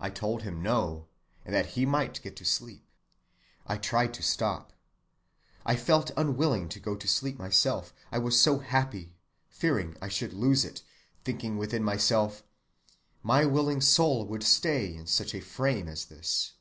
I 0.00 0.08
told 0.08 0.44
him 0.44 0.62
no, 0.62 1.08
and 1.44 1.54
that 1.54 1.72
he 1.76 1.84
might 1.84 2.22
get 2.22 2.36
to 2.36 2.44
sleep. 2.46 2.86
I 3.66 3.76
tried 3.76 4.14
to 4.14 4.22
stop. 4.22 4.72
I 5.66 5.76
felt 5.76 6.10
unwilling 6.16 6.70
to 6.70 6.80
go 6.80 6.96
to 6.96 7.06
sleep 7.06 7.38
myself, 7.38 7.92
I 8.10 8.16
was 8.16 8.40
so 8.40 8.60
happy, 8.60 9.14
fearing 9.50 9.94
I 10.00 10.08
should 10.08 10.32
lose 10.32 10.64
it—thinking 10.64 11.58
within 11.58 11.84
myself 11.84 12.42
'My 13.22 13.44
willing 13.44 13.82
soul 13.82 14.24
would 14.24 14.42
stay 14.42 14.94
In 14.94 15.06
such 15.06 15.34
a 15.34 15.42
frame 15.42 15.86
as 15.86 16.06
this. 16.06 16.52